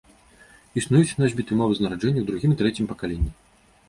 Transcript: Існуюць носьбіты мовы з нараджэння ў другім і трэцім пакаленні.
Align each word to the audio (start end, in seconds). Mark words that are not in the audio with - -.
Існуюць 0.81 1.17
носьбіты 1.23 1.57
мовы 1.59 1.73
з 1.79 1.83
нараджэння 1.87 2.21
ў 2.21 2.27
другім 2.31 2.51
і 2.57 2.57
трэцім 2.63 2.89
пакаленні. 2.93 3.29